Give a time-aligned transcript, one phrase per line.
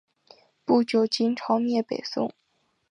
[0.65, 2.33] 不久金朝灭北宋。